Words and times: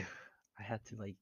I 0.58 0.62
had 0.62 0.84
to 0.86 0.96
like 0.96 1.16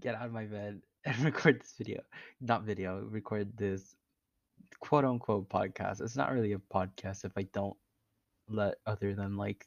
get 0.00 0.14
out 0.14 0.26
of 0.26 0.32
my 0.32 0.44
bed 0.44 0.80
and 1.04 1.18
record 1.20 1.60
this 1.60 1.74
video. 1.76 2.02
Not 2.40 2.64
video, 2.64 3.00
record 3.10 3.56
this 3.56 3.94
quote 4.80 5.04
unquote 5.04 5.48
podcast. 5.48 6.00
It's 6.00 6.16
not 6.16 6.32
really 6.32 6.52
a 6.52 6.58
podcast 6.58 7.24
if 7.24 7.32
I 7.36 7.42
don't 7.52 7.76
let 8.48 8.76
other 8.86 9.14
than 9.14 9.36
like 9.36 9.66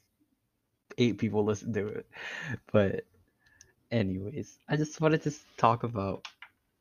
eight 0.98 1.18
people 1.18 1.44
listen 1.44 1.72
to 1.74 1.86
it. 1.86 2.06
But 2.72 3.04
anyways, 3.90 4.58
I 4.68 4.76
just 4.76 5.00
wanted 5.00 5.22
to 5.22 5.32
talk 5.56 5.84
about 5.84 6.26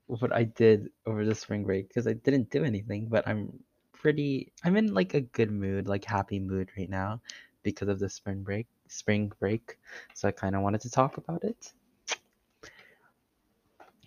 what 0.08 0.34
I 0.34 0.44
did 0.44 0.90
over 1.06 1.26
the 1.26 1.36
spring 1.36 1.64
break 1.64 1.88
because 1.88 2.08
I 2.08 2.14
didn't 2.14 2.50
do 2.50 2.64
anything, 2.64 3.08
but 3.08 3.28
I'm 3.28 3.64
pretty 3.94 4.52
I'm 4.64 4.76
in 4.76 4.94
like 4.94 5.14
a 5.14 5.22
good 5.22 5.52
mood, 5.52 5.88
like 5.88 6.04
happy 6.06 6.40
mood 6.40 6.70
right 6.78 6.90
now 6.90 7.22
because 7.64 7.88
of 7.88 8.00
the 8.00 8.10
spring 8.10 8.44
break, 8.44 8.68
spring 8.94 9.32
break. 9.40 9.78
So 10.14 10.28
I 10.28 10.32
kind 10.32 10.56
of 10.56 10.62
wanted 10.62 10.82
to 10.82 10.92
talk 10.92 11.18
about 11.18 11.44
it. 11.44 11.74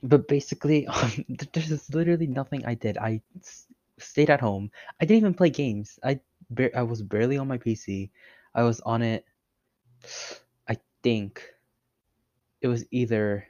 But 0.03 0.29
basically, 0.29 0.87
um, 0.89 1.25
there's 1.53 1.93
literally 1.95 2.27
nothing 2.27 2.65
I 2.67 2.75
did. 2.75 2.99
I 2.99 3.23
stayed 3.99 4.31
at 4.31 4.41
home. 4.41 4.71
I 5.01 5.05
didn't 5.05 5.19
even 5.23 5.35
play 5.35 5.51
games. 5.51 5.99
I 6.05 6.21
bar- 6.51 6.75
I 6.77 6.83
was 6.83 7.03
barely 7.03 7.39
on 7.39 7.49
my 7.49 7.59
PC. 7.59 8.11
I 8.55 8.63
was 8.63 8.81
on 8.81 9.03
it. 9.03 9.25
I 10.69 10.79
think 11.03 11.43
it 12.61 12.69
was 12.69 12.85
either 12.91 13.47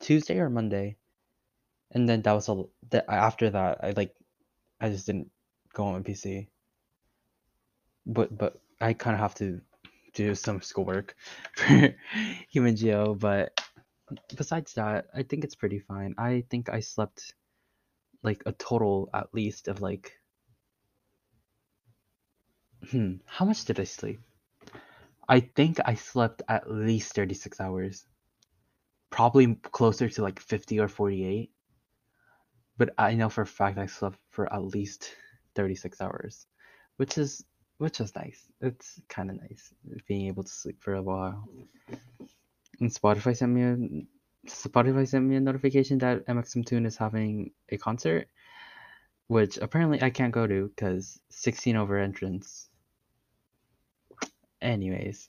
Tuesday 0.00 0.38
or 0.38 0.50
Monday, 0.50 0.96
and 1.92 2.08
then 2.08 2.22
that 2.22 2.32
was 2.32 2.48
all. 2.48 2.70
That 2.90 3.06
after 3.08 3.50
that, 3.50 3.78
I 3.82 3.90
like 3.92 4.14
I 4.80 4.90
just 4.90 5.06
didn't 5.06 5.30
go 5.74 5.84
on 5.86 5.94
my 5.94 6.02
PC. 6.02 6.48
But 8.06 8.36
but 8.36 8.60
I 8.80 8.92
kind 8.94 9.14
of 9.14 9.20
have 9.20 9.34
to 9.36 9.60
do 10.16 10.34
some 10.34 10.60
schoolwork 10.60 11.14
for 11.56 11.94
Human 12.50 12.74
Geo. 12.74 13.14
But 13.14 13.52
besides 14.34 14.74
that, 14.74 15.06
I 15.14 15.22
think 15.22 15.44
it's 15.44 15.54
pretty 15.54 15.78
fine. 15.78 16.14
I 16.18 16.44
think 16.50 16.68
I 16.68 16.80
slept 16.80 17.34
like 18.22 18.42
a 18.46 18.52
total 18.52 19.08
at 19.14 19.32
least 19.32 19.68
of 19.68 19.80
like 19.80 20.12
hmm, 22.90 23.14
how 23.26 23.44
much 23.44 23.64
did 23.64 23.78
I 23.78 23.84
sleep? 23.84 24.20
I 25.28 25.40
think 25.40 25.78
I 25.84 25.94
slept 25.94 26.42
at 26.48 26.70
least 26.70 27.12
36 27.14 27.60
hours. 27.60 28.06
Probably 29.10 29.54
closer 29.54 30.08
to 30.08 30.22
like 30.22 30.40
50 30.40 30.80
or 30.80 30.88
48. 30.88 31.50
But 32.78 32.90
I 32.98 33.14
know 33.14 33.28
for 33.28 33.42
a 33.42 33.46
fact 33.46 33.78
I 33.78 33.86
slept 33.86 34.18
for 34.30 34.52
at 34.52 34.62
least 34.62 35.10
36 35.54 36.00
hours, 36.00 36.46
which 36.96 37.18
is 37.18 37.44
which 37.78 38.00
is 38.00 38.14
nice. 38.14 38.50
It's 38.60 39.00
kind 39.08 39.30
of 39.30 39.40
nice 39.40 39.72
being 40.06 40.26
able 40.26 40.44
to 40.44 40.50
sleep 40.50 40.82
for 40.82 40.94
a 40.94 41.02
while. 41.02 41.48
And 42.80 42.90
Spotify 42.90 43.36
sent 43.36 43.52
me 43.52 43.62
a 43.62 43.76
Spotify 44.48 45.08
sent 45.08 45.24
me 45.24 45.36
a 45.36 45.40
notification 45.40 45.98
that 45.98 46.26
mxmtoon 46.26 46.86
is 46.86 46.96
having 46.96 47.50
a 47.68 47.76
concert, 47.76 48.28
which 49.26 49.58
apparently 49.58 50.02
I 50.02 50.10
can't 50.10 50.32
go 50.32 50.46
to 50.46 50.68
because 50.68 51.20
16 51.30 51.76
over 51.76 51.98
entrance. 51.98 52.68
Anyways, 54.62 55.28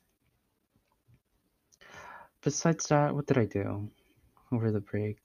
besides 2.43 2.87
that, 2.87 3.13
what 3.13 3.25
did 3.25 3.37
I 3.37 3.45
do 3.45 3.89
over 4.51 4.71
the 4.71 4.81
break? 4.81 5.17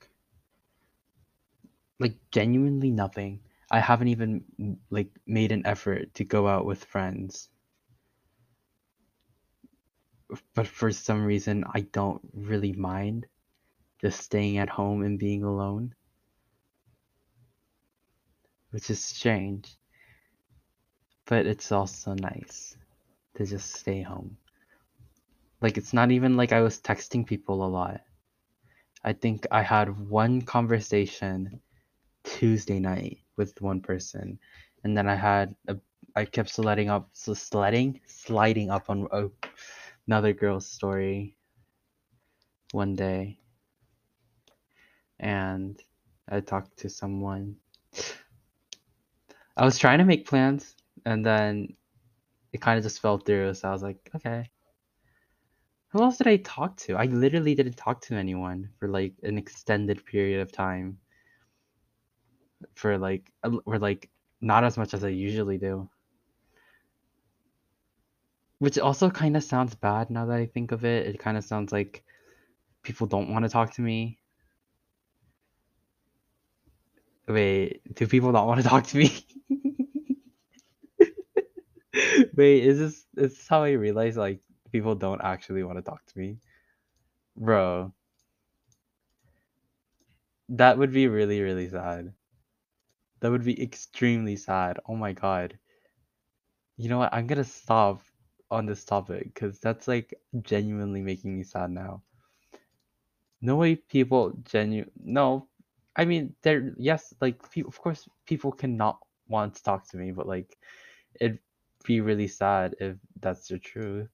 Like 2.00 2.16
genuinely 2.30 2.90
nothing. 2.90 3.40
I 3.72 3.80
haven't 3.80 4.08
even 4.08 4.44
like 4.90 5.08
made 5.26 5.50
an 5.50 5.66
effort 5.66 6.12
to 6.16 6.24
go 6.24 6.46
out 6.46 6.66
with 6.66 6.84
friends. 6.84 7.48
But 10.54 10.66
for 10.66 10.92
some 10.92 11.24
reason 11.24 11.64
I 11.72 11.80
don't 11.80 12.20
really 12.34 12.72
mind 12.72 13.26
just 14.02 14.20
staying 14.20 14.58
at 14.58 14.68
home 14.68 15.02
and 15.02 15.18
being 15.18 15.42
alone, 15.42 15.94
which 18.72 18.90
is 18.90 19.02
strange, 19.02 19.74
but 21.24 21.46
it's 21.46 21.72
also 21.72 22.12
nice 22.12 22.76
to 23.36 23.46
just 23.46 23.72
stay 23.74 24.02
home. 24.02 24.36
Like 25.62 25.78
it's 25.78 25.94
not 25.94 26.10
even 26.10 26.36
like 26.36 26.52
I 26.52 26.60
was 26.60 26.78
texting 26.78 27.26
people 27.26 27.64
a 27.64 27.68
lot. 27.68 28.02
I 29.02 29.14
think 29.14 29.46
I 29.50 29.62
had 29.62 30.10
one 30.10 30.42
conversation 30.42 31.62
Tuesday 32.24 32.78
night 32.78 33.21
with 33.36 33.60
one 33.62 33.80
person, 33.80 34.38
and 34.84 34.96
then 34.96 35.08
I 35.08 35.14
had 35.16 35.54
a 35.68 35.78
I 36.14 36.26
kept 36.26 36.50
sliding 36.50 36.90
up, 36.90 37.08
so 37.12 37.34
sledding, 37.34 38.00
sliding 38.06 38.70
up 38.70 38.90
on 38.90 39.08
a, 39.12 39.28
another 40.06 40.32
girl's 40.34 40.66
story 40.66 41.36
one 42.72 42.94
day, 42.96 43.38
and 45.20 45.80
I 46.28 46.40
talked 46.40 46.76
to 46.78 46.90
someone. 46.90 47.56
I 49.56 49.64
was 49.64 49.78
trying 49.78 49.98
to 49.98 50.04
make 50.04 50.26
plans, 50.26 50.76
and 51.06 51.24
then 51.24 51.76
it 52.52 52.60
kind 52.60 52.78
of 52.78 52.84
just 52.84 53.00
fell 53.00 53.18
through. 53.18 53.54
So 53.54 53.68
I 53.68 53.72
was 53.72 53.82
like, 53.82 54.10
okay. 54.16 54.50
Who 55.88 56.02
else 56.02 56.18
did 56.18 56.26
I 56.26 56.38
talk 56.38 56.76
to? 56.78 56.96
I 56.96 57.06
literally 57.06 57.54
didn't 57.54 57.76
talk 57.76 58.00
to 58.02 58.14
anyone 58.14 58.70
for 58.78 58.88
like 58.88 59.14
an 59.22 59.38
extended 59.38 60.04
period 60.06 60.40
of 60.40 60.50
time. 60.52 60.98
For 62.74 62.98
like, 62.98 63.30
or 63.66 63.78
like 63.78 64.10
not 64.40 64.64
as 64.64 64.76
much 64.76 64.94
as 64.94 65.04
I 65.04 65.08
usually 65.08 65.58
do. 65.58 65.88
Which 68.60 68.78
also 68.78 69.10
kind 69.10 69.36
of 69.36 69.44
sounds 69.44 69.74
bad 69.74 70.08
now 70.10 70.24
that 70.26 70.36
I 70.38 70.46
think 70.46 70.72
of 70.72 70.84
it. 70.84 71.06
It 71.06 71.18
kind 71.18 71.36
of 71.36 71.44
sounds 71.44 71.72
like 71.72 72.04
people 72.82 73.06
don't 73.06 73.30
want 73.30 73.44
to 73.44 73.48
talk 73.48 73.72
to 73.74 73.82
me. 73.82 74.18
Wait, 77.28 77.80
do 77.94 78.06
people 78.06 78.32
not 78.32 78.46
want 78.46 78.62
to 78.62 78.68
talk 78.68 78.86
to 78.88 78.98
me? 78.98 79.26
Wait, 82.36 82.64
is 82.64 82.78
this 82.78 83.06
is 83.16 83.36
this 83.38 83.48
how 83.48 83.62
I 83.62 83.72
realize 83.72 84.16
like 84.16 84.40
people 84.70 84.94
don't 84.94 85.20
actually 85.22 85.62
want 85.62 85.78
to 85.78 85.82
talk 85.82 86.04
to 86.06 86.18
me? 86.18 86.38
Bro, 87.36 87.92
that 90.50 90.78
would 90.78 90.92
be 90.92 91.08
really, 91.08 91.40
really 91.40 91.68
sad. 91.68 92.12
That 93.22 93.30
would 93.30 93.44
be 93.44 93.62
extremely 93.62 94.34
sad. 94.34 94.80
Oh 94.86 94.96
my 94.96 95.12
God. 95.12 95.56
You 96.76 96.88
know 96.88 96.98
what? 96.98 97.14
I'm 97.14 97.28
gonna 97.28 97.44
stop 97.44 98.02
on 98.50 98.66
this 98.66 98.84
topic 98.84 99.32
because 99.32 99.60
that's 99.60 99.86
like 99.86 100.12
genuinely 100.42 101.02
making 101.02 101.36
me 101.36 101.44
sad 101.44 101.70
now. 101.70 102.02
No 103.40 103.54
way 103.56 103.76
people 103.76 104.32
genu 104.42 104.90
no, 105.04 105.46
I 105.94 106.04
mean 106.04 106.34
there 106.42 106.74
yes, 106.76 107.14
like 107.20 107.48
pe 107.52 107.62
of 107.62 107.80
course 107.80 108.08
people 108.26 108.50
cannot 108.50 108.98
want 109.28 109.54
to 109.54 109.62
talk 109.62 109.88
to 109.90 109.96
me, 109.96 110.10
but 110.10 110.26
like 110.26 110.58
it'd 111.20 111.38
be 111.84 112.00
really 112.00 112.28
sad 112.28 112.74
if 112.80 112.96
that's 113.20 113.46
the 113.46 113.60
truth. 113.60 114.08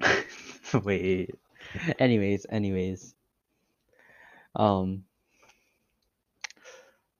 Wait. 0.82 1.30
Anyways, 2.00 2.46
anyways. 2.50 3.14
Um, 4.56 5.04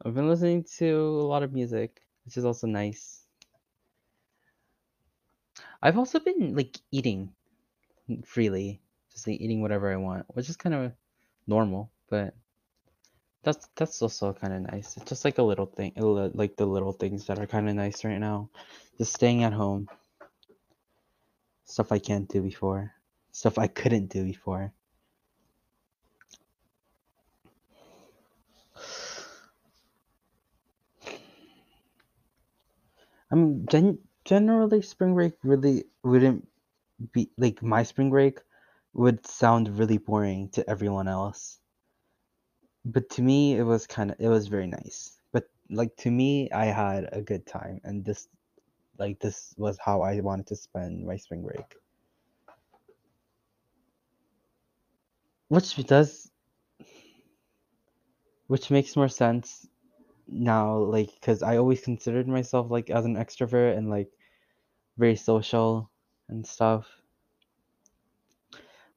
I've 0.04 0.14
been 0.14 0.28
listening 0.28 0.64
to 0.78 0.88
a 0.96 1.26
lot 1.28 1.44
of 1.44 1.52
music, 1.52 2.02
which 2.24 2.36
is 2.36 2.44
also 2.44 2.66
nice. 2.66 3.22
I've 5.80 5.96
also 5.96 6.18
been 6.18 6.56
like 6.56 6.76
eating 6.90 7.32
freely, 8.24 8.80
just 9.12 9.28
like 9.28 9.40
eating 9.40 9.62
whatever 9.62 9.92
I 9.92 9.96
want, 9.96 10.26
which 10.34 10.48
is 10.48 10.56
kind 10.56 10.74
of 10.74 10.92
normal, 11.46 11.92
but 12.10 12.34
that's 13.44 13.68
that's 13.76 14.02
also 14.02 14.32
kind 14.32 14.52
of 14.52 14.72
nice. 14.72 14.96
It's 14.96 15.08
just 15.08 15.24
like 15.24 15.38
a 15.38 15.42
little 15.42 15.66
thing, 15.66 15.92
like 15.96 16.56
the 16.56 16.66
little 16.66 16.92
things 16.92 17.26
that 17.26 17.38
are 17.38 17.46
kind 17.46 17.69
of 17.69 17.76
nice 17.76 18.04
right 18.04 18.19
now. 18.19 18.50
Just 18.98 19.14
staying 19.14 19.44
at 19.44 19.52
home, 19.52 19.88
stuff 21.64 21.92
I 21.92 22.00
can't 22.00 22.28
do 22.28 22.42
before, 22.42 22.92
stuff 23.31 23.56
I 23.56 23.69
couldn't 23.69 24.08
do 24.08 24.25
before. 24.25 24.72
I 33.32 33.34
mean, 33.34 33.67
gen 33.69 33.99
generally 34.25 34.81
spring 34.82 35.14
break 35.14 35.34
really 35.43 35.87
wouldn't 36.05 36.46
be 37.12 37.31
like 37.37 37.62
my 37.62 37.82
spring 37.82 38.11
break 38.11 38.40
would 38.94 39.26
sound 39.26 39.79
really 39.79 39.99
boring 39.99 40.50
to 40.50 40.70
everyone 40.70 41.08
else. 41.08 41.58
But 42.84 43.11
to 43.11 43.23
me, 43.23 43.56
it 43.56 43.64
was 43.64 43.88
kind 43.88 44.12
of 44.12 44.20
it 44.20 44.29
was 44.29 44.46
very 44.46 44.69
nice. 44.69 45.19
But 45.32 45.50
like 45.69 45.96
to 45.96 46.11
me, 46.12 46.49
I 46.52 46.67
had 46.67 47.08
a 47.12 47.20
good 47.20 47.44
time, 47.44 47.81
and 47.82 48.05
this 48.05 48.29
like 48.99 49.20
this 49.20 49.55
was 49.58 49.78
how 49.78 50.02
I 50.02 50.20
wanted 50.20 50.49
to 50.49 50.56
spend 50.56 51.06
my 51.06 51.17
spring 51.17 51.43
break. 51.43 51.76
Which 55.46 55.76
does 55.87 56.32
which 58.46 58.70
makes 58.70 58.94
more 58.94 59.08
sense 59.08 59.67
now, 60.28 60.78
like 60.78 61.10
because 61.14 61.42
I 61.42 61.56
always 61.58 61.80
considered 61.82 62.28
myself 62.28 62.70
like 62.70 62.90
as 62.90 63.04
an 63.04 63.16
extrovert 63.16 63.76
and 63.76 63.90
like 63.90 64.10
very 64.98 65.16
social 65.16 65.90
and 66.28 66.46
stuff. 66.46 66.86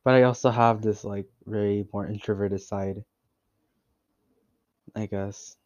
But 0.05 0.13
I 0.15 0.23
also 0.23 0.51
have 0.51 0.81
this 0.81 1.03
like 1.03 1.27
very 1.45 1.85
more 1.91 2.07
introverted 2.07 2.61
side. 2.61 3.03
I 4.95 5.05
guess. 5.05 5.57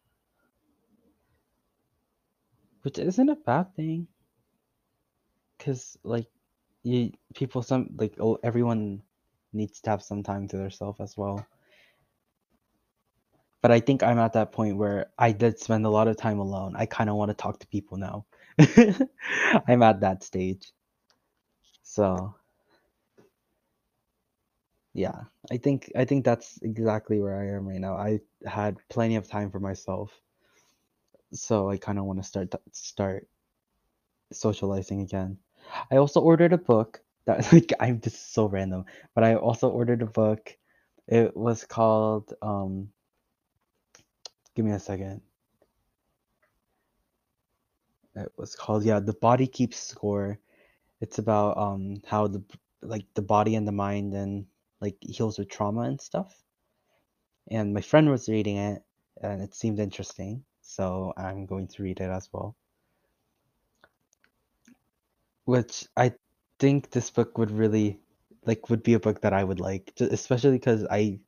Which 2.82 3.00
isn't 3.00 3.30
a 3.30 3.36
bad 3.36 3.74
thing. 3.76 4.08
Cause 5.60 5.98
like 6.04 6.28
you 6.84 7.12
people 7.36 7.62
some 7.62 7.90
like 7.98 8.16
oh 8.20 8.40
everyone 8.44 9.04
needs 9.54 9.82
to 9.82 9.90
have 9.90 10.02
some 10.02 10.24
time 10.24 10.48
to 10.48 10.58
themselves 10.58 11.00
as 11.02 11.18
well. 11.18 11.46
But 13.62 13.72
I 13.72 13.80
think 13.80 14.04
I'm 14.04 14.20
at 14.20 14.34
that 14.34 14.52
point 14.52 14.78
where 14.78 15.12
I 15.18 15.32
did 15.32 15.60
spend 15.60 15.86
a 15.86 15.90
lot 15.90 16.08
of 16.08 16.18
time 16.18 16.40
alone. 16.40 16.76
I 16.78 16.86
kind 16.86 17.10
of 17.10 17.16
want 17.18 17.30
to 17.30 17.36
talk 17.36 17.60
to 17.60 17.68
people 17.68 17.98
now. 17.98 18.26
I'm 19.68 19.84
at 19.84 20.02
that 20.02 20.24
stage. 20.24 20.72
So 21.84 22.36
yeah, 24.94 25.24
I 25.52 25.58
think 25.58 25.92
I 25.96 26.06
think 26.06 26.26
that's 26.26 26.60
exactly 26.62 27.20
where 27.20 27.40
I 27.40 27.56
am 27.56 27.68
right 27.68 27.80
now. 27.80 27.96
I 27.96 28.20
had 28.46 28.78
plenty 28.90 29.16
of 29.16 29.28
time 29.28 29.52
for 29.52 29.60
myself. 29.60 30.12
So 31.34 31.70
I 31.72 31.78
kind 31.78 31.98
of 32.00 32.06
want 32.06 32.20
to 32.20 32.24
start 32.28 32.54
start 32.72 33.28
socializing 34.32 35.02
again. 35.02 35.38
I 35.92 35.98
also 35.98 36.22
ordered 36.22 36.54
a 36.54 36.58
book 36.58 37.02
that 37.26 37.52
like 37.54 37.74
I'm 37.80 38.02
just 38.02 38.34
so 38.34 38.46
random, 38.48 38.86
but 39.16 39.24
I 39.24 39.36
also 39.36 39.70
ordered 39.70 40.02
a 40.02 40.06
book. 40.08 40.56
It 41.08 41.36
was 41.36 41.66
called 41.66 42.34
um 42.42 42.90
give 44.60 44.66
me 44.66 44.74
a 44.74 44.80
second. 44.80 45.22
It 48.14 48.30
was 48.36 48.58
called 48.58 48.84
yeah, 48.84 49.00
The 49.00 49.14
Body 49.14 49.48
Keeps 49.48 49.80
Score. 49.80 50.38
It's 51.00 51.18
about 51.18 51.58
um 51.58 52.02
how 52.06 52.28
the 52.28 52.44
like 52.82 53.06
the 53.14 53.22
body 53.22 53.56
and 53.56 53.66
the 53.66 53.72
mind 53.72 54.14
and 54.14 54.46
like 54.82 54.98
heals 55.00 55.40
with 55.40 55.48
trauma 55.48 55.84
and 55.84 56.02
stuff. 56.02 56.44
And 57.50 57.74
my 57.74 57.80
friend 57.80 58.10
was 58.10 58.28
reading 58.28 58.58
it 58.58 58.84
and 59.24 59.42
it 59.42 59.56
seemed 59.56 59.80
interesting, 59.80 60.44
so 60.62 61.14
I'm 61.16 61.46
going 61.46 61.70
to 61.70 61.84
read 61.84 62.02
it 62.02 62.12
as 62.12 62.28
well. 62.34 62.58
Which 65.46 65.88
I 65.96 66.12
think 66.60 66.92
this 66.92 67.10
book 67.12 67.38
would 67.38 67.52
really 67.52 68.02
like 68.44 68.70
would 68.70 68.84
be 68.84 68.96
a 68.96 69.00
book 69.00 69.22
that 69.22 69.32
I 69.32 69.46
would 69.46 69.62
like, 69.62 69.94
especially 70.02 70.58
because 70.60 70.86
I 70.92 71.22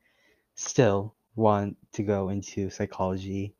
still 0.55 1.15
want 1.35 1.77
to 1.93 2.03
go 2.03 2.29
into 2.29 2.69
psychology, 2.69 3.53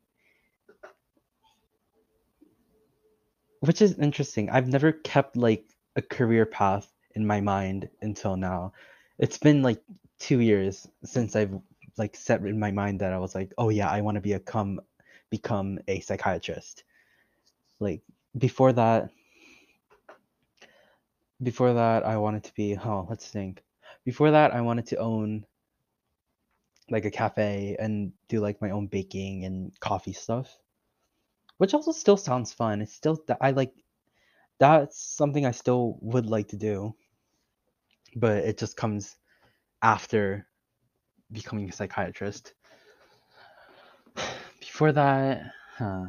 which 3.60 3.82
is 3.82 3.98
interesting. 3.98 4.50
I've 4.50 4.68
never 4.68 4.92
kept 4.92 5.36
like 5.36 5.64
a 5.96 6.02
career 6.02 6.46
path 6.46 6.92
in 7.14 7.26
my 7.26 7.40
mind 7.40 7.88
until 8.00 8.36
now. 8.36 8.72
It's 9.18 9.38
been 9.38 9.62
like 9.62 9.82
two 10.18 10.40
years 10.40 10.86
since 11.04 11.36
I've 11.36 11.54
like 11.98 12.16
set 12.16 12.40
in 12.42 12.58
my 12.58 12.70
mind 12.70 13.00
that 13.00 13.12
I 13.12 13.18
was 13.18 13.34
like, 13.34 13.52
oh 13.58 13.68
yeah, 13.68 13.90
I 13.90 14.00
want 14.00 14.16
to 14.16 14.20
become 14.20 14.80
become 15.30 15.78
a 15.88 16.00
psychiatrist. 16.00 16.84
Like 17.80 18.02
before 18.36 18.72
that, 18.72 19.10
before 21.42 21.74
that 21.74 22.04
I 22.04 22.16
wanted 22.16 22.44
to 22.44 22.54
be, 22.54 22.76
oh, 22.76 23.06
let's 23.08 23.28
think. 23.28 23.62
Before 24.04 24.30
that, 24.30 24.54
I 24.54 24.60
wanted 24.60 24.86
to 24.88 24.96
own 24.96 25.44
like 26.90 27.04
a 27.04 27.10
cafe 27.10 27.76
and 27.78 28.12
do 28.28 28.40
like 28.40 28.60
my 28.60 28.70
own 28.70 28.86
baking 28.86 29.44
and 29.44 29.78
coffee 29.80 30.12
stuff, 30.12 30.58
which 31.58 31.74
also 31.74 31.92
still 31.92 32.16
sounds 32.16 32.52
fun. 32.52 32.82
It's 32.82 32.94
still 32.94 33.22
that 33.26 33.38
I 33.40 33.52
like 33.52 33.72
that's 34.58 35.00
something 35.00 35.46
I 35.46 35.50
still 35.52 35.98
would 36.00 36.26
like 36.26 36.48
to 36.48 36.56
do, 36.56 36.94
but 38.16 38.38
it 38.44 38.58
just 38.58 38.76
comes 38.76 39.16
after 39.82 40.46
becoming 41.30 41.68
a 41.68 41.72
psychiatrist. 41.72 42.54
Before 44.60 44.92
that, 44.92 45.52
huh, 45.76 46.06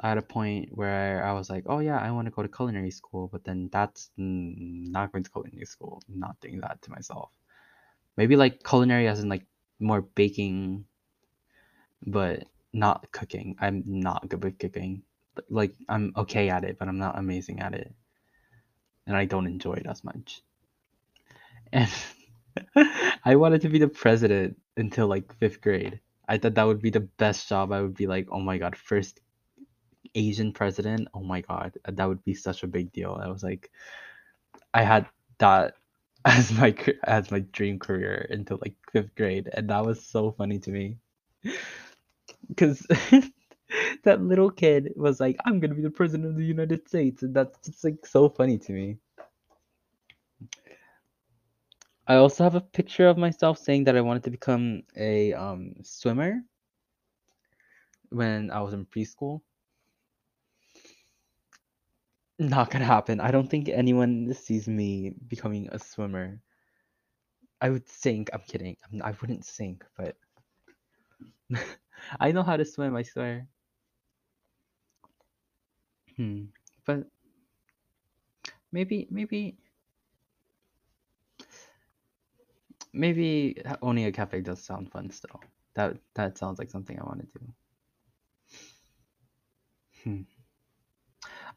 I 0.00 0.08
had 0.08 0.18
a 0.18 0.22
point 0.22 0.70
where 0.72 1.24
I 1.24 1.32
was 1.32 1.48
like, 1.50 1.64
oh 1.66 1.78
yeah, 1.78 1.98
I 1.98 2.10
want 2.10 2.26
to 2.26 2.30
go 2.30 2.42
to 2.42 2.48
culinary 2.48 2.90
school, 2.90 3.28
but 3.32 3.44
then 3.44 3.68
that's 3.72 4.10
not 4.16 5.12
going 5.12 5.24
to 5.24 5.30
culinary 5.30 5.66
school, 5.66 6.02
not 6.08 6.38
doing 6.40 6.60
that 6.60 6.82
to 6.82 6.90
myself. 6.90 7.30
Maybe 8.16 8.36
like 8.36 8.62
culinary 8.62 9.08
as 9.08 9.20
in 9.20 9.28
like 9.28 9.46
more 9.80 10.02
baking, 10.02 10.84
but 12.06 12.44
not 12.72 13.10
cooking. 13.12 13.56
I'm 13.60 13.82
not 13.86 14.28
good 14.28 14.42
with 14.42 14.58
cooking. 14.58 15.02
Like 15.48 15.74
I'm 15.88 16.12
okay 16.16 16.48
at 16.50 16.64
it, 16.64 16.78
but 16.78 16.88
I'm 16.88 16.98
not 16.98 17.18
amazing 17.18 17.60
at 17.60 17.74
it. 17.74 17.92
And 19.06 19.16
I 19.16 19.24
don't 19.24 19.46
enjoy 19.46 19.74
it 19.74 19.86
as 19.86 20.04
much. 20.04 20.42
And 21.72 21.90
I 23.24 23.36
wanted 23.36 23.62
to 23.62 23.68
be 23.68 23.78
the 23.78 23.88
president 23.88 24.60
until 24.76 25.06
like 25.08 25.36
fifth 25.38 25.60
grade. 25.60 26.00
I 26.28 26.38
thought 26.38 26.54
that 26.54 26.66
would 26.66 26.80
be 26.80 26.90
the 26.90 27.00
best 27.00 27.48
job. 27.48 27.72
I 27.72 27.82
would 27.82 27.94
be 27.94 28.06
like, 28.06 28.28
oh 28.30 28.40
my 28.40 28.58
god, 28.58 28.76
first 28.76 29.20
Asian 30.14 30.52
president. 30.52 31.08
Oh 31.14 31.22
my 31.22 31.40
god, 31.40 31.76
that 31.86 32.08
would 32.08 32.24
be 32.24 32.34
such 32.34 32.62
a 32.62 32.68
big 32.68 32.92
deal. 32.92 33.20
I 33.20 33.28
was 33.28 33.42
like, 33.42 33.70
I 34.72 34.82
had 34.82 35.06
that 35.38 35.74
as 36.38 36.52
my 36.52 36.74
as 37.04 37.30
my 37.30 37.40
dream 37.40 37.78
career 37.78 38.26
until 38.30 38.58
like 38.62 38.74
fifth 38.92 39.14
grade, 39.14 39.48
and 39.54 39.68
that 39.70 39.84
was 39.84 40.04
so 40.04 40.32
funny 40.32 40.58
to 40.60 40.70
me 40.70 40.98
because 42.48 42.86
that 44.04 44.22
little 44.22 44.50
kid 44.50 44.92
was 44.96 45.20
like, 45.20 45.36
I'm 45.44 45.60
gonna 45.60 45.74
be 45.74 45.82
the 45.82 45.90
president 45.90 46.30
of 46.30 46.36
the 46.36 46.44
United 46.44 46.88
States, 46.88 47.22
and 47.22 47.34
that's 47.34 47.58
just 47.66 47.84
like 47.84 48.06
so 48.06 48.28
funny 48.28 48.58
to 48.58 48.72
me. 48.72 48.98
I 52.06 52.16
also 52.16 52.44
have 52.44 52.54
a 52.54 52.60
picture 52.60 53.08
of 53.08 53.18
myself 53.18 53.58
saying 53.58 53.84
that 53.84 53.96
I 53.96 54.00
wanted 54.00 54.24
to 54.24 54.30
become 54.30 54.82
a 54.96 55.32
um, 55.34 55.74
swimmer 55.82 56.42
when 58.10 58.50
I 58.50 58.60
was 58.62 58.72
in 58.74 58.86
preschool. 58.86 59.42
Not 62.38 62.70
gonna 62.70 62.84
happen. 62.84 63.20
I 63.20 63.32
don't 63.32 63.48
think 63.50 63.68
anyone 63.68 64.32
sees 64.34 64.68
me 64.68 65.10
becoming 65.28 65.68
a 65.72 65.78
swimmer. 65.80 66.40
I 67.60 67.70
would 67.70 67.88
sink. 67.88 68.30
I'm 68.32 68.42
kidding. 68.42 68.76
I'm, 68.84 69.02
I 69.02 69.12
wouldn't 69.20 69.44
sink, 69.44 69.84
but 69.96 70.16
I 72.20 72.32
know 72.32 72.42
how 72.42 72.56
to 72.56 72.64
swim. 72.64 72.96
I 72.96 73.02
swear. 73.02 73.48
Hmm. 76.16 76.46
But 76.86 77.06
maybe, 78.72 79.06
maybe, 79.10 79.56
maybe 82.92 83.56
owning 83.82 84.06
a 84.06 84.12
cafe 84.12 84.40
does 84.40 84.62
sound 84.62 84.90
fun 84.90 85.10
still. 85.10 85.40
That 85.74 85.96
that 86.14 86.38
sounds 86.38 86.58
like 86.58 86.70
something 86.70 86.98
I 86.98 87.04
want 87.04 87.20
to 87.20 87.38
do. 87.38 87.54
Hmm. 90.02 90.22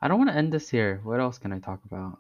I 0.02 0.08
don't 0.08 0.18
want 0.18 0.30
to 0.30 0.36
end 0.36 0.54
this 0.54 0.70
here. 0.70 1.02
What 1.04 1.20
else 1.20 1.38
can 1.40 1.52
I 1.54 1.60
talk 1.60 1.84
about? 1.86 2.18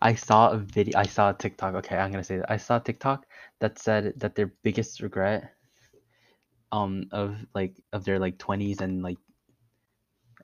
I 0.00 0.14
saw 0.14 0.50
a 0.50 0.58
video. 0.58 0.98
I 0.98 1.04
saw 1.04 1.30
a 1.30 1.34
TikTok. 1.34 1.74
Okay, 1.76 1.96
I'm 1.96 2.10
gonna 2.10 2.24
say 2.24 2.38
that. 2.38 2.50
I 2.50 2.56
saw 2.56 2.76
a 2.76 2.80
TikTok 2.80 3.26
that 3.60 3.78
said 3.78 4.14
that 4.16 4.34
their 4.34 4.52
biggest 4.62 5.00
regret, 5.00 5.52
um, 6.72 7.04
of 7.12 7.36
like 7.54 7.74
of 7.92 8.04
their 8.04 8.18
like 8.18 8.38
20s 8.38 8.80
and 8.80 9.02
like 9.02 9.18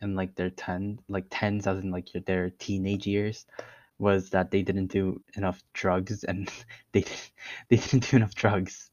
and 0.01 0.17
like 0.17 0.35
their 0.35 0.51
10 0.51 0.99
like 1.09 1.27
tens 1.31 1.67
as 1.67 1.79
in 1.83 1.91
like 1.91 2.09
their 2.27 2.51
teenage 2.51 3.07
years 3.07 3.47
was 3.99 4.31
that 4.31 4.51
they 4.51 4.63
didn't 4.63 4.89
do 4.89 5.21
enough 5.37 5.63
drugs 5.73 6.25
and 6.25 6.51
they 6.93 7.05
they 7.69 7.77
didn't 7.77 8.11
do 8.11 8.17
enough 8.17 8.35
drugs 8.35 8.91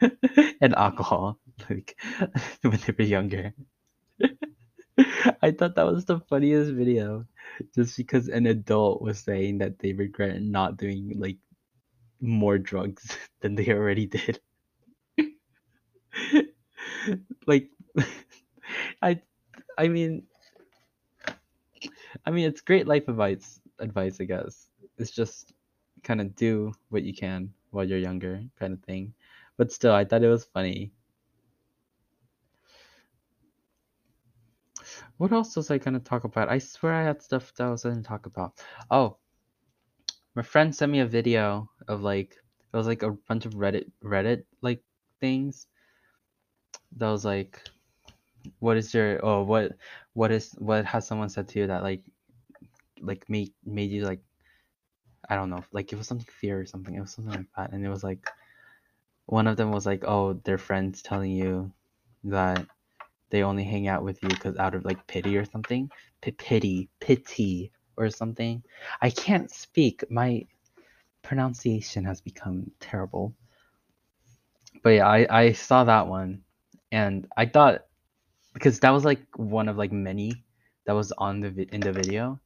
and 0.60 0.74
alcohol 0.74 1.38
like 1.70 1.96
when 2.62 2.78
they 2.86 2.94
were 2.98 3.04
younger. 3.04 3.52
I 5.42 5.50
thought 5.52 5.74
that 5.76 5.86
was 5.86 6.04
the 6.04 6.20
funniest 6.20 6.72
video 6.72 7.26
just 7.74 7.96
because 7.96 8.28
an 8.28 8.46
adult 8.46 9.02
was 9.02 9.18
saying 9.20 9.58
that 9.58 9.78
they 9.78 9.92
regret 9.92 10.40
not 10.42 10.76
doing 10.76 11.14
like 11.18 11.38
more 12.20 12.58
drugs 12.58 13.16
than 13.40 13.54
they 13.56 13.70
already 13.72 14.06
did. 14.06 14.40
Like 17.46 17.70
I 19.02 19.20
I 19.78 19.88
mean 19.88 20.24
I 22.24 22.30
mean 22.30 22.46
it's 22.48 22.60
great 22.60 22.86
life 22.86 23.08
advice 23.08 23.60
advice 23.80 24.20
I 24.20 24.24
guess. 24.24 24.68
It's 24.98 25.10
just 25.10 25.52
kind 26.02 26.20
of 26.20 26.34
do 26.36 26.72
what 26.90 27.02
you 27.02 27.14
can 27.14 27.52
while 27.70 27.84
you're 27.84 27.98
younger 27.98 28.42
kind 28.58 28.72
of 28.72 28.82
thing. 28.84 29.14
But 29.56 29.72
still 29.72 29.92
I 29.92 30.04
thought 30.04 30.22
it 30.22 30.28
was 30.28 30.44
funny. 30.44 30.92
What 35.18 35.32
else 35.32 35.56
was 35.56 35.70
I 35.70 35.78
gonna 35.78 36.00
talk 36.00 36.24
about? 36.24 36.48
I 36.48 36.58
swear 36.58 36.94
I 36.94 37.02
had 37.04 37.22
stuff 37.22 37.52
that 37.54 37.66
I 37.66 37.70
was 37.70 37.82
gonna 37.82 38.02
talk 38.02 38.26
about. 38.26 38.52
Oh, 38.90 39.18
my 40.34 40.42
friend 40.42 40.74
sent 40.74 40.92
me 40.92 41.00
a 41.00 41.06
video 41.06 41.68
of 41.88 42.02
like 42.02 42.36
it 42.72 42.76
was 42.76 42.86
like 42.86 43.02
a 43.02 43.10
bunch 43.10 43.44
of 43.44 43.54
Reddit 43.54 43.90
Reddit 44.02 44.44
like 44.62 44.82
things 45.20 45.66
that 46.96 47.10
was 47.10 47.24
like 47.24 47.60
what 48.60 48.76
is 48.76 48.94
your 48.94 49.24
oh 49.24 49.42
what 49.42 49.72
what 50.12 50.30
is 50.30 50.52
what 50.58 50.84
has 50.84 51.06
someone 51.06 51.28
said 51.28 51.48
to 51.48 51.58
you 51.58 51.66
that 51.66 51.82
like 51.82 52.04
like 53.00 53.28
made 53.28 53.52
made 53.64 53.90
you 53.90 54.04
like 54.04 54.20
I 55.28 55.34
don't 55.36 55.50
know, 55.50 55.64
like 55.72 55.92
it 55.92 55.96
was 55.96 56.06
something 56.06 56.26
fear 56.30 56.60
or 56.60 56.66
something. 56.66 56.94
It 56.94 57.00
was 57.00 57.12
something 57.12 57.34
like 57.34 57.46
that, 57.56 57.72
and 57.72 57.84
it 57.84 57.90
was 57.90 58.02
like 58.02 58.30
one 59.26 59.46
of 59.46 59.56
them 59.56 59.72
was 59.72 59.84
like, 59.84 60.04
"Oh, 60.06 60.34
their 60.44 60.56
friends 60.58 61.02
telling 61.02 61.32
you 61.32 61.72
that 62.24 62.66
they 63.30 63.42
only 63.42 63.64
hang 63.64 63.88
out 63.88 64.04
with 64.04 64.22
you 64.22 64.28
because 64.28 64.56
out 64.58 64.74
of 64.74 64.84
like 64.84 65.06
pity 65.06 65.36
or 65.36 65.44
something, 65.44 65.90
P- 66.22 66.32
pity, 66.32 66.88
pity 67.00 67.72
or 67.96 68.10
something." 68.10 68.62
I 69.02 69.10
can't 69.10 69.50
speak. 69.50 70.04
My 70.10 70.46
pronunciation 71.22 72.04
has 72.04 72.20
become 72.20 72.70
terrible. 72.80 73.34
But 74.82 74.90
yeah, 74.90 75.06
I 75.08 75.26
I 75.30 75.52
saw 75.52 75.84
that 75.84 76.08
one, 76.08 76.42
and 76.90 77.28
I 77.36 77.46
thought 77.46 77.86
because 78.54 78.80
that 78.80 78.90
was 78.90 79.04
like 79.04 79.20
one 79.36 79.68
of 79.68 79.76
like 79.78 79.92
many 79.92 80.44
that 80.86 80.94
was 80.94 81.12
on 81.12 81.40
the 81.40 81.50
vi- 81.50 81.68
in 81.72 81.82
the 81.82 81.92
video. 81.92 82.40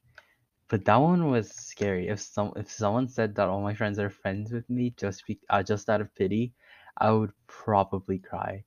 But 0.69 0.85
that 0.87 0.97
one 0.97 1.31
was 1.31 1.51
scary. 1.55 2.09
If 2.09 2.21
some 2.21 2.53
if 2.57 2.71
someone 2.71 3.09
said 3.09 3.35
that 3.37 3.49
all 3.49 3.63
my 3.63 3.75
friends 3.75 3.99
are 3.99 4.11
friends 4.11 4.53
with 4.53 4.69
me 4.71 4.91
just 4.97 5.27
be, 5.27 5.39
uh, 5.51 5.63
just 5.63 5.89
out 5.91 6.01
of 6.01 6.15
pity, 6.15 6.55
I 6.99 7.13
would 7.13 7.33
probably 7.47 8.19
cry. 8.19 8.65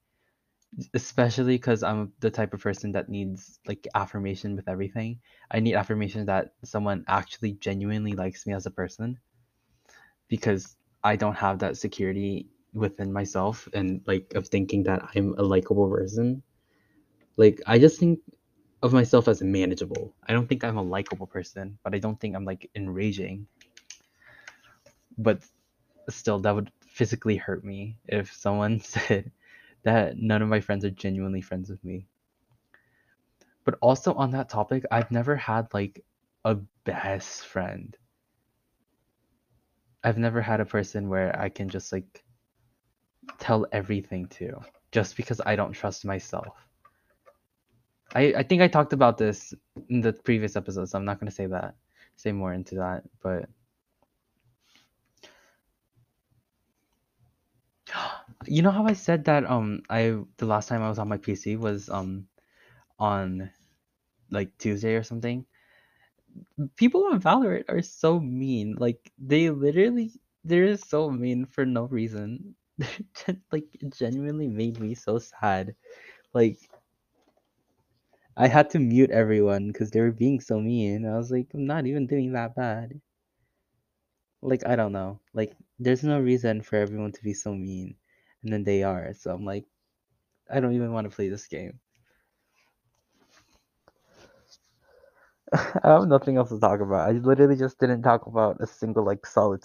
Especially 0.93 1.55
because 1.55 1.83
I'm 1.83 2.11
the 2.19 2.31
type 2.31 2.53
of 2.53 2.61
person 2.61 2.91
that 2.93 3.09
needs 3.09 3.59
like 3.67 3.87
affirmation 3.95 4.55
with 4.55 4.67
everything. 4.67 5.19
I 5.51 5.59
need 5.59 5.75
affirmation 5.75 6.25
that 6.25 6.53
someone 6.63 7.05
actually 7.07 7.53
genuinely 7.53 8.11
likes 8.13 8.45
me 8.45 8.53
as 8.53 8.65
a 8.65 8.71
person 8.71 9.19
because 10.27 10.75
I 11.03 11.15
don't 11.15 11.35
have 11.35 11.59
that 11.59 11.77
security 11.77 12.47
within 12.73 13.11
myself 13.13 13.67
and 13.73 14.01
like 14.05 14.33
of 14.35 14.47
thinking 14.47 14.83
that 14.83 15.01
I'm 15.15 15.35
a 15.37 15.43
likable 15.43 15.89
person. 15.89 16.43
Like 17.37 17.61
I 17.67 17.79
just 17.79 17.99
think 17.99 18.19
of 18.83 18.93
myself 18.93 19.27
as 19.27 19.41
manageable. 19.41 20.15
I 20.27 20.33
don't 20.33 20.47
think 20.47 20.63
I'm 20.63 20.77
a 20.77 20.83
likable 20.83 21.27
person, 21.27 21.77
but 21.83 21.95
I 21.95 21.99
don't 21.99 22.19
think 22.19 22.35
I'm 22.35 22.45
like 22.45 22.69
enraging. 22.75 23.47
But 25.17 25.43
still 26.09 26.39
that 26.39 26.55
would 26.55 26.71
physically 26.81 27.37
hurt 27.37 27.63
me 27.65 27.97
if 28.07 28.33
someone 28.33 28.79
said 28.81 29.31
that 29.85 30.17
none 30.17 30.41
of 30.41 30.49
my 30.49 30.59
friends 30.59 30.83
are 30.83 30.89
genuinely 30.89 31.41
friends 31.41 31.69
with 31.69 31.83
me. 31.83 32.07
But 33.63 33.75
also 33.81 34.13
on 34.13 34.31
that 34.31 34.49
topic, 34.49 34.83
I've 34.91 35.11
never 35.11 35.35
had 35.35 35.73
like 35.73 36.03
a 36.43 36.55
best 36.83 37.45
friend. 37.45 37.95
I've 40.03 40.17
never 40.17 40.41
had 40.41 40.59
a 40.59 40.65
person 40.65 41.09
where 41.09 41.39
I 41.39 41.49
can 41.49 41.69
just 41.69 41.91
like 41.91 42.23
tell 43.39 43.65
everything 43.71 44.27
to 44.27 44.59
just 44.91 45.17
because 45.17 45.41
I 45.45 45.55
don't 45.55 45.73
trust 45.73 46.05
myself. 46.05 46.53
I, 48.13 48.33
I 48.37 48.43
think 48.43 48.61
I 48.61 48.67
talked 48.67 48.93
about 48.93 49.17
this 49.17 49.53
in 49.89 50.01
the 50.01 50.13
previous 50.13 50.55
episode, 50.55 50.89
so 50.89 50.97
I'm 50.97 51.05
not 51.05 51.19
gonna 51.19 51.31
say 51.31 51.47
that, 51.47 51.75
say 52.15 52.31
more 52.31 52.53
into 52.53 52.75
that. 52.75 53.03
But 53.21 53.49
you 58.47 58.61
know 58.61 58.71
how 58.71 58.85
I 58.85 58.93
said 58.93 59.25
that 59.25 59.45
um 59.49 59.81
I 59.89 60.17
the 60.37 60.45
last 60.45 60.67
time 60.69 60.81
I 60.81 60.89
was 60.89 60.99
on 60.99 61.07
my 61.09 61.17
PC 61.17 61.55
was 61.55 61.89
um 61.89 62.27
on 62.99 63.51
like 64.31 64.57
Tuesday 64.59 64.95
or 64.95 65.03
something. 65.03 65.45
People 66.77 67.05
on 67.07 67.21
Valorant 67.21 67.65
are 67.69 67.81
so 67.81 68.19
mean. 68.19 68.75
Like 68.79 69.11
they 69.17 69.49
literally 69.49 70.11
they're 70.43 70.77
so 70.77 71.09
mean 71.09 71.45
for 71.45 71.65
no 71.65 71.83
reason. 71.85 72.55
like 73.51 73.65
it 73.73 73.93
genuinely 73.93 74.47
made 74.47 74.79
me 74.79 74.95
so 74.95 75.19
sad. 75.19 75.75
Like 76.33 76.59
I 78.37 78.47
had 78.47 78.69
to 78.69 78.79
mute 78.79 79.11
everyone 79.11 79.67
because 79.67 79.91
they 79.91 79.99
were 79.99 80.13
being 80.13 80.39
so 80.39 80.61
mean. 80.61 81.05
I 81.05 81.17
was 81.17 81.31
like, 81.31 81.53
I'm 81.53 81.65
not 81.65 81.85
even 81.85 82.07
doing 82.07 82.31
that 82.31 82.55
bad. 82.55 83.01
Like 84.41 84.65
I 84.65 84.77
don't 84.77 84.93
know. 84.93 85.19
Like 85.33 85.57
there's 85.77 86.03
no 86.03 86.19
reason 86.21 86.61
for 86.61 86.77
everyone 86.77 87.11
to 87.11 87.23
be 87.23 87.33
so 87.33 87.53
mean, 87.53 87.97
and 88.45 88.53
then 88.53 88.63
they 88.63 88.83
are. 88.83 89.13
So 89.15 89.33
I'm 89.33 89.45
like, 89.45 89.65
I 90.51 90.61
don't 90.61 90.75
even 90.75 90.93
want 90.93 91.09
to 91.09 91.15
play 91.15 91.29
this 91.29 91.47
game. 91.47 91.79
I 95.53 95.89
have 95.89 96.07
nothing 96.07 96.37
else 96.37 96.49
to 96.49 96.59
talk 96.59 96.81
about. 96.81 97.09
I 97.09 97.13
literally 97.13 97.55
just 97.57 97.79
didn't 97.79 98.03
talk 98.03 98.27
about 98.27 98.61
a 98.61 98.67
single 98.67 99.05
like 99.05 99.25
solid 99.25 99.63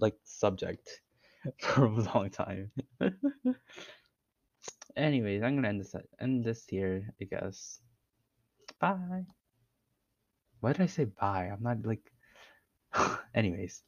like 0.00 0.16
subject 0.24 1.00
for 1.60 1.86
a 1.86 1.90
long 2.14 2.30
time. 2.30 2.72
Anyways, 4.96 5.42
I'm 5.42 5.56
gonna 5.56 5.68
end 5.68 5.80
this 5.80 5.94
end 6.20 6.44
this 6.44 6.66
here, 6.68 7.14
I 7.20 7.24
guess. 7.24 7.80
Bye. 8.80 9.26
Why 10.60 10.72
did 10.72 10.82
I 10.82 10.86
say 10.86 11.04
bye? 11.06 11.46
I'm 11.52 11.62
not 11.62 11.84
like. 11.86 12.12
Anyways. 13.34 13.82